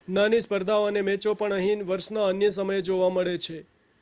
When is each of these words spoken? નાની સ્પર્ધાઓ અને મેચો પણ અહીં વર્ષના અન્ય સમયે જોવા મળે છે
નાની 0.07 0.41
સ્પર્ધાઓ 0.41 0.85
અને 0.85 1.01
મેચો 1.01 1.35
પણ 1.35 1.51
અહીં 1.51 1.83
વર્ષના 1.83 2.27
અન્ય 2.27 2.51
સમયે 2.51 2.81
જોવા 2.81 3.09
મળે 3.09 3.37
છે 3.37 3.57